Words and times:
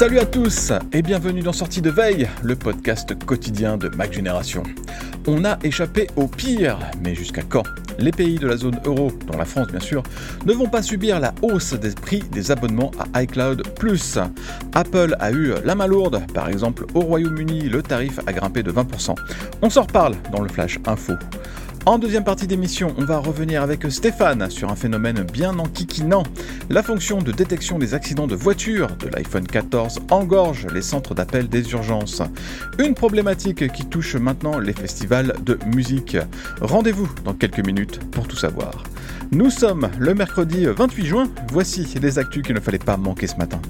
Salut 0.00 0.18
à 0.18 0.24
tous 0.24 0.72
et 0.94 1.02
bienvenue 1.02 1.42
dans 1.42 1.52
Sortie 1.52 1.82
de 1.82 1.90
Veille, 1.90 2.26
le 2.42 2.56
podcast 2.56 3.14
quotidien 3.26 3.76
de 3.76 3.90
Mac 3.90 4.14
Génération. 4.14 4.62
On 5.26 5.44
a 5.44 5.58
échappé 5.62 6.06
au 6.16 6.26
pire, 6.26 6.78
mais 7.04 7.14
jusqu'à 7.14 7.42
quand? 7.42 7.64
Les 7.98 8.10
pays 8.10 8.38
de 8.38 8.46
la 8.46 8.56
zone 8.56 8.80
euro, 8.86 9.12
dont 9.26 9.36
la 9.36 9.44
France 9.44 9.66
bien 9.66 9.78
sûr, 9.78 10.02
ne 10.46 10.54
vont 10.54 10.70
pas 10.70 10.80
subir 10.80 11.20
la 11.20 11.34
hausse 11.42 11.74
des 11.74 11.90
prix 11.90 12.20
des 12.32 12.50
abonnements 12.50 12.92
à 13.12 13.22
iCloud 13.24 13.62
Plus. 13.74 14.18
Apple 14.72 15.16
a 15.20 15.32
eu 15.32 15.52
la 15.66 15.74
main 15.74 15.86
lourde, 15.86 16.22
par 16.32 16.48
exemple 16.48 16.86
au 16.94 17.00
Royaume-Uni, 17.00 17.68
le 17.68 17.82
tarif 17.82 18.20
a 18.26 18.32
grimpé 18.32 18.62
de 18.62 18.72
20%. 18.72 19.14
On 19.60 19.68
s'en 19.68 19.82
reparle 19.82 20.14
dans 20.32 20.40
le 20.40 20.48
Flash 20.48 20.78
Info. 20.86 21.12
En 21.86 21.98
deuxième 21.98 22.24
partie 22.24 22.46
d'émission, 22.46 22.94
on 22.98 23.04
va 23.06 23.18
revenir 23.18 23.62
avec 23.62 23.90
Stéphane 23.90 24.50
sur 24.50 24.70
un 24.70 24.76
phénomène 24.76 25.22
bien 25.22 25.58
enquiquinant. 25.58 26.24
La 26.68 26.82
fonction 26.82 27.22
de 27.22 27.32
détection 27.32 27.78
des 27.78 27.94
accidents 27.94 28.26
de 28.26 28.34
voiture 28.34 28.88
de 28.98 29.08
l'iPhone 29.08 29.46
14 29.46 30.00
engorge 30.10 30.66
les 30.74 30.82
centres 30.82 31.14
d'appel 31.14 31.48
des 31.48 31.72
urgences. 31.72 32.20
Une 32.78 32.94
problématique 32.94 33.72
qui 33.72 33.86
touche 33.86 34.14
maintenant 34.16 34.58
les 34.58 34.74
festivals 34.74 35.32
de 35.42 35.58
musique. 35.74 36.18
Rendez-vous 36.60 37.10
dans 37.24 37.32
quelques 37.32 37.64
minutes 37.64 37.98
pour 38.10 38.28
tout 38.28 38.36
savoir. 38.36 38.82
Nous 39.32 39.48
sommes 39.48 39.88
le 39.98 40.14
mercredi 40.14 40.66
28 40.66 41.06
juin, 41.06 41.30
voici 41.50 41.86
les 42.00 42.18
actus 42.18 42.42
qu'il 42.42 42.54
ne 42.54 42.60
fallait 42.60 42.78
pas 42.78 42.98
manquer 42.98 43.26
ce 43.26 43.36
matin. 43.36 43.60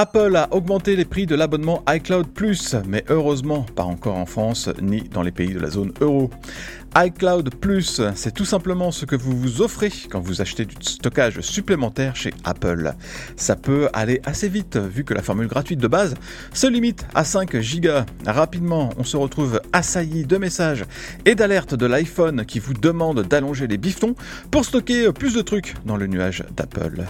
Apple 0.00 0.36
a 0.36 0.46
augmenté 0.54 0.94
les 0.94 1.04
prix 1.04 1.26
de 1.26 1.34
l'abonnement 1.34 1.82
iCloud 1.88 2.28
Plus, 2.28 2.76
mais 2.86 3.04
heureusement 3.08 3.66
pas 3.74 3.82
encore 3.82 4.14
en 4.14 4.26
France 4.26 4.70
ni 4.80 5.00
dans 5.00 5.22
les 5.22 5.32
pays 5.32 5.52
de 5.52 5.58
la 5.58 5.70
zone 5.70 5.92
euro 6.00 6.30
iCloud 7.04 7.54
Plus, 7.54 8.00
c'est 8.16 8.34
tout 8.34 8.44
simplement 8.44 8.90
ce 8.90 9.04
que 9.04 9.14
vous 9.14 9.38
vous 9.38 9.62
offrez 9.62 9.92
quand 10.10 10.18
vous 10.18 10.40
achetez 10.40 10.64
du 10.64 10.74
stockage 10.80 11.40
supplémentaire 11.42 12.16
chez 12.16 12.34
Apple. 12.42 12.92
Ça 13.36 13.54
peut 13.54 13.88
aller 13.92 14.20
assez 14.24 14.48
vite 14.48 14.76
vu 14.76 15.04
que 15.04 15.14
la 15.14 15.22
formule 15.22 15.46
gratuite 15.46 15.78
de 15.78 15.86
base 15.86 16.14
se 16.52 16.66
limite 16.66 17.06
à 17.14 17.22
5 17.22 17.54
Go. 17.54 17.88
Rapidement, 18.26 18.90
on 18.98 19.04
se 19.04 19.16
retrouve 19.16 19.60
assailli 19.72 20.26
de 20.26 20.38
messages 20.38 20.84
et 21.24 21.36
d'alertes 21.36 21.74
de 21.74 21.86
l'iPhone 21.86 22.44
qui 22.44 22.58
vous 22.58 22.74
demandent 22.74 23.22
d'allonger 23.22 23.68
les 23.68 23.78
bifetons 23.78 24.16
pour 24.50 24.64
stocker 24.64 25.12
plus 25.12 25.34
de 25.34 25.42
trucs 25.42 25.74
dans 25.86 25.96
le 25.96 26.08
nuage 26.08 26.42
d'Apple. 26.56 27.04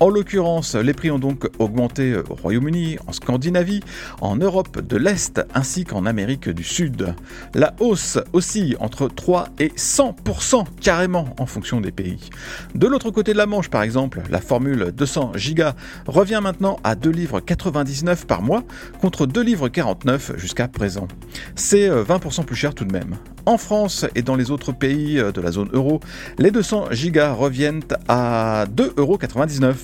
En 0.00 0.08
l'occurrence, 0.08 0.74
les 0.76 0.94
prix 0.94 1.10
ont 1.10 1.18
donc 1.18 1.48
augmenté 1.58 2.16
au 2.16 2.34
Royaume-Uni, 2.34 2.98
en 3.06 3.12
Scandinavie, 3.12 3.80
en 4.20 4.36
Europe 4.36 4.80
de 4.80 4.96
l'Est 4.96 5.40
ainsi 5.54 5.84
qu'en 5.84 6.06
Amérique 6.06 6.48
du 6.48 6.62
Sud. 6.62 7.14
La 7.54 7.74
hausse 7.80 8.18
oscille 8.32 8.76
entre 8.78 9.08
3 9.18 9.48
et 9.58 9.68
100% 9.68 10.64
carrément 10.80 11.34
en 11.38 11.46
fonction 11.46 11.80
des 11.80 11.90
pays. 11.90 12.30
De 12.76 12.86
l'autre 12.86 13.10
côté 13.10 13.32
de 13.32 13.38
la 13.38 13.46
Manche, 13.46 13.68
par 13.68 13.82
exemple, 13.82 14.22
la 14.30 14.40
formule 14.40 14.92
200 14.96 15.32
Go 15.56 15.64
revient 16.06 16.38
maintenant 16.40 16.78
à 16.84 16.94
2 16.94 17.10
livres 17.10 17.40
99 17.40 18.26
par 18.26 18.42
mois 18.42 18.62
contre 19.00 19.26
2 19.26 19.42
livres 19.42 19.68
49 19.68 20.32
jusqu'à 20.36 20.68
présent. 20.68 21.08
C'est 21.56 21.90
20% 21.90 22.40
euh, 22.40 22.44
plus 22.44 22.54
cher 22.54 22.74
tout 22.74 22.84
de 22.84 22.92
même. 22.92 23.16
En 23.44 23.58
France 23.58 24.06
et 24.14 24.22
dans 24.22 24.36
les 24.36 24.52
autres 24.52 24.70
pays 24.70 25.18
euh, 25.18 25.32
de 25.32 25.40
la 25.40 25.50
zone 25.50 25.70
euro, 25.72 25.98
les 26.38 26.52
200 26.52 26.90
Go 27.06 27.34
reviennent 27.34 27.82
à 28.06 28.66
2,99€. 28.72 29.74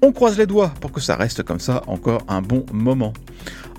On 0.00 0.12
croise 0.12 0.38
les 0.38 0.46
doigts 0.46 0.72
pour 0.80 0.92
que 0.92 1.00
ça 1.00 1.14
reste 1.14 1.42
comme 1.42 1.60
ça 1.60 1.82
encore 1.88 2.22
un 2.28 2.40
bon 2.40 2.64
moment. 2.72 3.12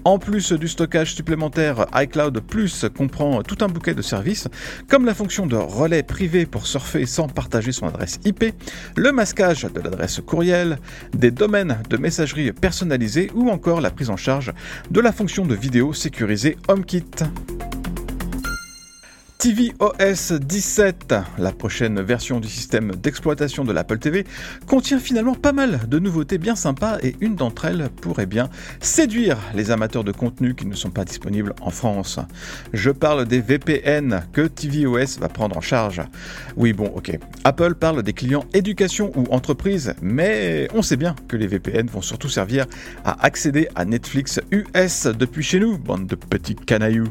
En 0.05 0.17
plus 0.17 0.53
du 0.53 0.67
stockage 0.67 1.13
supplémentaire, 1.13 1.85
iCloud 1.93 2.39
Plus 2.39 2.85
comprend 2.95 3.43
tout 3.43 3.57
un 3.61 3.67
bouquet 3.67 3.93
de 3.93 4.01
services, 4.01 4.47
comme 4.87 5.05
la 5.05 5.13
fonction 5.13 5.45
de 5.45 5.55
relais 5.55 6.03
privé 6.03 6.45
pour 6.45 6.67
surfer 6.67 7.05
sans 7.05 7.27
partager 7.27 7.71
son 7.71 7.87
adresse 7.87 8.19
IP, 8.25 8.45
le 8.95 9.11
masquage 9.11 9.63
de 9.63 9.81
l'adresse 9.81 10.21
courriel, 10.25 10.79
des 11.13 11.31
domaines 11.31 11.79
de 11.89 11.97
messagerie 11.97 12.51
personnalisés 12.51 13.29
ou 13.35 13.49
encore 13.49 13.81
la 13.81 13.91
prise 13.91 14.09
en 14.09 14.17
charge 14.17 14.53
de 14.89 15.01
la 15.01 15.11
fonction 15.11 15.45
de 15.45 15.55
vidéo 15.55 15.93
sécurisée 15.93 16.57
HomeKit 16.67 17.03
tvOS 19.39 20.33
17, 20.33 21.15
la 21.37 21.53
prochaine 21.53 22.01
version 22.01 22.41
du 22.41 22.49
système 22.49 22.93
d'exploitation 22.97 23.63
de 23.63 23.71
l'Apple 23.71 23.97
TV, 23.97 24.25
contient 24.67 24.99
finalement 24.99 25.33
pas 25.33 25.53
mal 25.53 25.79
de 25.87 25.97
nouveautés 25.97 26.37
bien 26.37 26.57
sympas 26.57 26.97
et 27.03 27.15
une 27.21 27.35
d'entre 27.35 27.63
elles 27.63 27.87
pourrait 28.01 28.25
bien 28.25 28.49
séduire 28.81 29.37
les 29.55 29.71
amateurs 29.71 30.03
de 30.03 30.11
contenu 30.11 30.55
qui 30.55 30.65
ne 30.65 30.75
sont 30.75 30.89
pas 30.89 31.05
disponibles 31.05 31.53
en 31.61 31.69
France. 31.69 32.19
Je 32.73 32.91
parle 32.91 33.25
des 33.27 33.39
VPN 33.39 34.23
que 34.33 34.45
tvOS 34.45 35.21
va 35.21 35.29
prendre 35.29 35.55
en 35.55 35.61
charge. 35.61 36.01
Oui 36.57 36.73
bon 36.73 36.87
ok, 36.87 37.17
Apple 37.45 37.75
parle 37.75 38.03
des 38.03 38.11
clients 38.11 38.43
éducation 38.53 39.09
ou 39.15 39.23
entreprise, 39.31 39.93
mais 40.01 40.67
on 40.73 40.81
sait 40.81 40.97
bien 40.97 41.15
que 41.29 41.37
les 41.37 41.47
VPN 41.47 41.87
vont 41.87 42.01
surtout 42.01 42.27
servir 42.27 42.65
à 43.05 43.25
accéder 43.25 43.69
à 43.75 43.85
Netflix 43.85 44.41
US 44.51 45.07
depuis 45.07 45.43
chez 45.43 45.61
nous, 45.61 45.77
bande 45.77 46.07
de 46.07 46.15
petits 46.15 46.55
canailloux. 46.55 47.07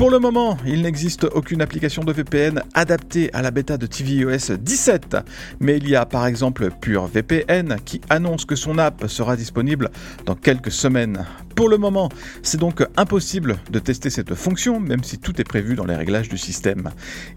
Pour 0.00 0.08
le 0.08 0.18
moment, 0.18 0.56
il 0.64 0.80
n'existe 0.80 1.24
aucune 1.24 1.60
application 1.60 2.02
de 2.04 2.10
VPN 2.14 2.62
adaptée 2.72 3.28
à 3.34 3.42
la 3.42 3.50
bêta 3.50 3.76
de 3.76 3.86
tvOS 3.86 4.56
17, 4.58 5.18
mais 5.60 5.76
il 5.76 5.90
y 5.90 5.94
a 5.94 6.06
par 6.06 6.26
exemple 6.26 6.70
PureVPN 6.80 7.76
qui 7.84 8.00
annonce 8.08 8.46
que 8.46 8.56
son 8.56 8.78
app 8.78 9.08
sera 9.08 9.36
disponible 9.36 9.90
dans 10.24 10.34
quelques 10.34 10.70
semaines. 10.72 11.26
Pour 11.54 11.68
le 11.68 11.76
moment, 11.76 12.08
c'est 12.42 12.58
donc 12.58 12.82
impossible 12.96 13.58
de 13.70 13.78
tester 13.78 14.08
cette 14.08 14.34
fonction, 14.34 14.80
même 14.80 15.04
si 15.04 15.18
tout 15.18 15.38
est 15.38 15.44
prévu 15.44 15.74
dans 15.74 15.84
les 15.84 15.96
réglages 15.96 16.30
du 16.30 16.38
système. 16.38 16.88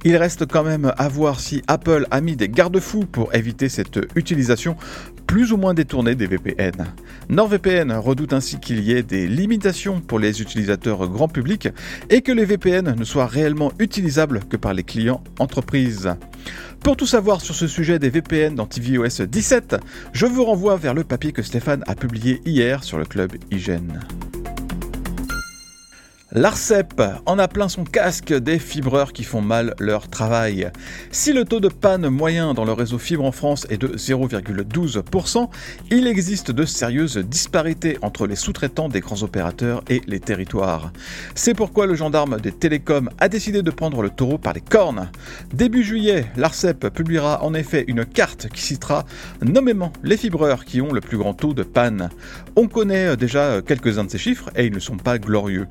Il 0.06 0.16
reste 0.16 0.45
quand 0.45 0.63
même 0.63 0.94
à 0.98 1.09
voir 1.09 1.42
si 1.42 1.63
Apple 1.68 2.07
a 2.12 2.21
mis 2.21 2.38
des 2.38 2.48
garde-fous 2.48 3.07
pour 3.12 3.36
éviter 3.36 3.68
cette 3.68 4.00
utilisation 4.16 4.77
plus 5.33 5.51
ou 5.51 5.57
moins 5.57 5.74
détournée 5.74 6.13
des 6.13 6.27
VPN. 6.27 6.85
NordVPN 7.27 7.91
redoute 7.94 8.33
ainsi 8.33 8.59
qu'il 8.59 8.83
y 8.83 8.91
ait 8.91 9.01
des 9.01 9.27
limitations 9.27 10.00
pour 10.00 10.19
les 10.19 10.44
utilisateurs 10.44 11.07
grand 11.07 11.27
public 11.27 11.69
et 12.12 12.21
que 12.21 12.31
les 12.31 12.45
VPN 12.45 12.94
ne 12.94 13.03
soient 13.03 13.25
réellement 13.25 13.71
utilisables 13.80 14.41
que 14.47 14.57
par 14.57 14.75
les 14.75 14.83
clients 14.83 15.24
entreprises. 15.39 16.13
Pour 16.81 16.97
tout 16.97 17.07
savoir 17.07 17.41
sur 17.41 17.56
ce 17.56 17.65
sujet 17.65 17.97
des 17.97 18.12
VPN 18.12 18.53
dans 18.53 18.68
tvOS 18.68 19.25
17, 19.25 19.77
je 20.13 20.27
vous 20.27 20.45
renvoie 20.45 20.77
vers 20.77 20.94
le 20.94 21.03
papier 21.03 21.31
que 21.31 21.41
Stéphane 21.41 21.83
a 21.88 21.95
publié 21.95 22.39
hier 22.45 22.83
sur 22.83 23.00
le 23.00 23.06
club 23.06 23.31
Hygiène. 23.50 24.01
L'ARCEP 26.35 27.00
en 27.27 27.38
a 27.38 27.47
plein 27.47 27.69
son 27.69 27.83
casque 27.83 28.33
des 28.33 28.57
fibreurs 28.57 29.13
qui 29.13 29.24
font 29.24 29.41
mal 29.41 29.75
leur 29.77 30.07
travail. 30.07 30.71
Si 31.12 31.31
le 31.31 31.45
taux 31.45 31.59
de 31.59 31.68
panne 31.68 32.09
moyen 32.09 32.56
dans 32.56 32.65
le 32.65 32.71
réseau 32.71 32.97
fibre 32.97 33.24
en 33.24 33.31
France 33.31 33.68
est 33.69 33.77
de 33.77 33.89
0,12%, 33.89 35.47
il 35.91 36.07
existe 36.07 36.50
de 36.50 36.65
sérieuses 36.65 37.19
disparités 37.19 38.00
entre 38.01 38.25
les 38.25 38.35
sous-traitants 38.35 38.89
des 38.89 39.00
grands 39.00 39.21
opérateurs 39.21 39.83
et 39.89 40.01
les 40.07 40.19
territoires. 40.19 40.91
C'est 41.35 41.53
pourquoi 41.53 41.85
le 41.85 41.94
gendarme 41.94 42.39
des 42.41 42.51
télécoms 42.51 43.12
a 43.19 43.30
décidé 43.30 43.62
de 43.62 43.69
prendre 43.69 44.01
le 44.01 44.09
taureau 44.09 44.39
par 44.39 44.53
les 44.53 44.62
cornes. 44.62 45.12
Début 45.53 45.83
juillet, 45.83 46.25
l'ARCEP 46.35 46.89
publiera 46.89 47.44
en 47.44 47.53
effet 47.53 47.85
une 47.88 48.06
carte 48.06 48.50
qui 48.50 48.63
citera 48.63 49.06
nommément 49.44 49.94
les 50.01 50.18
fibreurs 50.18 50.65
qui 50.65 50.81
ont 50.81 50.94
le 50.94 51.01
plus 51.01 51.19
grand 51.19 51.35
taux 51.35 51.53
de 51.53 51.62
panne. 51.62 52.09
On 52.56 52.68
connaît 52.68 53.15
déjà 53.18 53.62
quelques-uns 53.62 54.06
de 54.06 54.09
ces 54.09 54.18
chiffres 54.18 54.50
et 54.56 54.65
ils 54.65 54.74
ne 54.74 54.80
sont 54.80 54.97
pas 54.97 55.19
glorieux. 55.19 55.68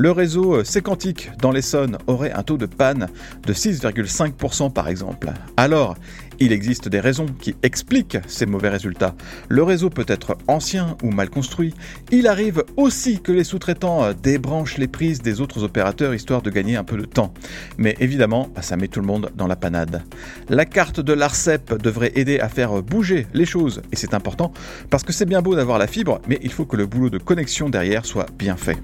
Le 0.00 0.12
réseau 0.12 0.54
euh, 0.54 0.64
séquantique 0.64 1.30
dans 1.42 1.50
l'Essonne 1.50 1.98
aurait 2.06 2.32
un 2.32 2.42
taux 2.42 2.56
de 2.56 2.64
panne 2.64 3.08
de 3.46 3.52
6,5% 3.52 4.72
par 4.72 4.88
exemple. 4.88 5.30
Alors, 5.58 5.94
il 6.38 6.52
existe 6.52 6.88
des 6.88 7.00
raisons 7.00 7.26
qui 7.26 7.54
expliquent 7.62 8.16
ces 8.26 8.46
mauvais 8.46 8.70
résultats. 8.70 9.14
Le 9.50 9.62
réseau 9.62 9.90
peut 9.90 10.06
être 10.08 10.38
ancien 10.48 10.96
ou 11.02 11.10
mal 11.10 11.28
construit. 11.28 11.74
Il 12.10 12.28
arrive 12.28 12.64
aussi 12.78 13.20
que 13.20 13.30
les 13.30 13.44
sous-traitants 13.44 14.02
euh, 14.02 14.12
débranchent 14.14 14.78
les 14.78 14.88
prises 14.88 15.20
des 15.20 15.42
autres 15.42 15.64
opérateurs 15.64 16.14
histoire 16.14 16.40
de 16.40 16.48
gagner 16.48 16.76
un 16.76 16.84
peu 16.84 16.96
de 16.96 17.04
temps. 17.04 17.34
Mais 17.76 17.94
évidemment, 18.00 18.48
bah, 18.54 18.62
ça 18.62 18.78
met 18.78 18.88
tout 18.88 19.00
le 19.00 19.06
monde 19.06 19.30
dans 19.36 19.48
la 19.48 19.56
panade. 19.56 20.02
La 20.48 20.64
carte 20.64 21.00
de 21.00 21.12
l'ARCEP 21.12 21.74
devrait 21.74 22.12
aider 22.14 22.40
à 22.40 22.48
faire 22.48 22.82
bouger 22.82 23.26
les 23.34 23.44
choses, 23.44 23.82
et 23.92 23.96
c'est 23.96 24.14
important 24.14 24.50
parce 24.88 25.02
que 25.02 25.12
c'est 25.12 25.26
bien 25.26 25.42
beau 25.42 25.54
d'avoir 25.54 25.78
la 25.78 25.86
fibre, 25.86 26.22
mais 26.26 26.38
il 26.42 26.52
faut 26.52 26.64
que 26.64 26.76
le 26.76 26.86
boulot 26.86 27.10
de 27.10 27.18
connexion 27.18 27.68
derrière 27.68 28.06
soit 28.06 28.28
bien 28.38 28.56
fait. 28.56 28.78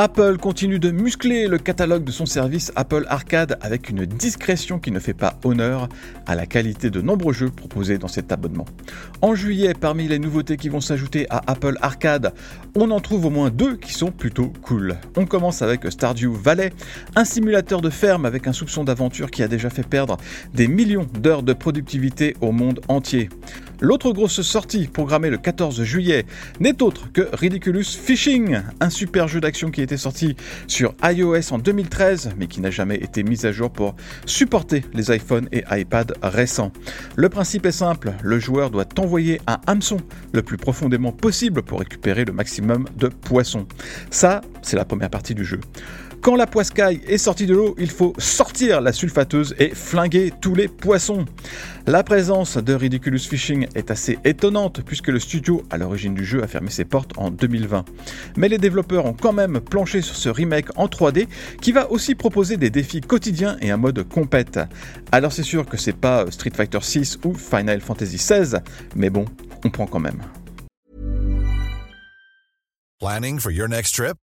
Apple 0.00 0.36
continue 0.36 0.78
de 0.78 0.92
muscler 0.92 1.48
le 1.48 1.58
catalogue 1.58 2.04
de 2.04 2.12
son 2.12 2.24
service 2.24 2.70
Apple 2.76 3.04
Arcade 3.08 3.58
avec 3.62 3.90
une 3.90 4.06
discrétion 4.06 4.78
qui 4.78 4.92
ne 4.92 5.00
fait 5.00 5.12
pas 5.12 5.40
honneur 5.42 5.88
à 6.24 6.36
la 6.36 6.46
qualité 6.46 6.88
de 6.88 7.00
nombreux 7.00 7.32
jeux 7.32 7.50
proposés 7.50 7.98
dans 7.98 8.06
cet 8.06 8.30
abonnement. 8.30 8.66
En 9.22 9.34
juillet, 9.34 9.74
parmi 9.74 10.06
les 10.06 10.20
nouveautés 10.20 10.56
qui 10.56 10.68
vont 10.68 10.80
s'ajouter 10.80 11.26
à 11.30 11.42
Apple 11.48 11.76
Arcade, 11.82 12.32
on 12.76 12.92
en 12.92 13.00
trouve 13.00 13.24
au 13.24 13.30
moins 13.30 13.50
deux 13.50 13.74
qui 13.74 13.92
sont 13.92 14.12
plutôt 14.12 14.52
cool. 14.62 14.94
On 15.16 15.26
commence 15.26 15.62
avec 15.62 15.90
Stardew 15.90 16.32
Valley, 16.32 16.72
un 17.16 17.24
simulateur 17.24 17.80
de 17.80 17.90
ferme 17.90 18.24
avec 18.24 18.46
un 18.46 18.52
soupçon 18.52 18.84
d'aventure 18.84 19.32
qui 19.32 19.42
a 19.42 19.48
déjà 19.48 19.68
fait 19.68 19.84
perdre 19.84 20.16
des 20.54 20.68
millions 20.68 21.08
d'heures 21.14 21.42
de 21.42 21.54
productivité 21.54 22.36
au 22.40 22.52
monde 22.52 22.80
entier. 22.86 23.30
L'autre 23.80 24.12
grosse 24.12 24.42
sortie, 24.42 24.88
programmée 24.88 25.30
le 25.30 25.38
14 25.38 25.84
juillet, 25.84 26.26
n'est 26.58 26.82
autre 26.82 27.12
que 27.12 27.28
Ridiculous 27.32 27.84
Fishing, 27.84 28.60
un 28.80 28.90
super 28.90 29.28
jeu 29.28 29.40
d'action 29.40 29.70
qui 29.70 29.82
était 29.82 29.96
sorti 29.96 30.34
sur 30.66 30.94
iOS 31.04 31.52
en 31.52 31.58
2013, 31.58 32.30
mais 32.36 32.48
qui 32.48 32.60
n'a 32.60 32.72
jamais 32.72 32.96
été 32.96 33.22
mis 33.22 33.46
à 33.46 33.52
jour 33.52 33.70
pour 33.70 33.94
supporter 34.26 34.84
les 34.94 35.14
iPhones 35.14 35.48
et 35.52 35.62
iPad 35.70 36.12
récents. 36.24 36.72
Le 37.14 37.28
principe 37.28 37.66
est 37.66 37.72
simple, 37.72 38.14
le 38.22 38.40
joueur 38.40 38.70
doit 38.70 38.88
envoyer 38.98 39.40
un 39.46 39.58
hameçon 39.68 39.98
le 40.32 40.42
plus 40.42 40.56
profondément 40.56 41.12
possible 41.12 41.62
pour 41.62 41.78
récupérer 41.78 42.24
le 42.24 42.32
maximum 42.32 42.86
de 42.96 43.06
poissons. 43.06 43.66
Ça, 44.10 44.40
c'est 44.62 44.76
la 44.76 44.84
première 44.84 45.10
partie 45.10 45.36
du 45.36 45.44
jeu. 45.44 45.60
Quand 46.20 46.34
la 46.34 46.46
poiscaille 46.46 47.00
est 47.06 47.16
sortie 47.16 47.46
de 47.46 47.54
l'eau, 47.54 47.74
il 47.78 47.90
faut 47.90 48.12
sortir 48.18 48.80
la 48.80 48.92
sulfateuse 48.92 49.54
et 49.58 49.70
flinguer 49.70 50.32
tous 50.40 50.54
les 50.54 50.66
poissons. 50.66 51.24
La 51.86 52.02
présence 52.02 52.56
de 52.56 52.74
Ridiculous 52.74 53.20
Fishing 53.20 53.68
est 53.74 53.90
assez 53.90 54.18
étonnante 54.24 54.82
puisque 54.84 55.08
le 55.08 55.20
studio 55.20 55.62
à 55.70 55.78
l'origine 55.78 56.14
du 56.14 56.24
jeu 56.24 56.42
a 56.42 56.48
fermé 56.48 56.70
ses 56.70 56.84
portes 56.84 57.12
en 57.16 57.30
2020. 57.30 57.84
Mais 58.36 58.48
les 58.48 58.58
développeurs 58.58 59.06
ont 59.06 59.14
quand 59.14 59.32
même 59.32 59.60
planché 59.60 60.02
sur 60.02 60.16
ce 60.16 60.28
remake 60.28 60.76
en 60.76 60.86
3D 60.86 61.28
qui 61.62 61.72
va 61.72 61.90
aussi 61.90 62.14
proposer 62.14 62.56
des 62.56 62.70
défis 62.70 63.00
quotidiens 63.00 63.56
et 63.60 63.70
un 63.70 63.76
mode 63.76 64.06
compète. 64.08 64.58
Alors 65.12 65.32
c'est 65.32 65.44
sûr 65.44 65.66
que 65.66 65.76
c'est 65.76 65.96
pas 65.96 66.30
Street 66.30 66.52
Fighter 66.54 66.80
6 66.82 67.20
ou 67.24 67.32
Final 67.32 67.80
Fantasy 67.80 68.18
16, 68.18 68.58
mais 68.96 69.08
bon, 69.08 69.24
on 69.64 69.70
prend 69.70 69.86
quand 69.86 70.00
même. 70.00 70.20
Planning 73.00 73.38
for 73.38 73.52
your 73.52 73.68
next 73.68 73.94
trip? 73.94 74.16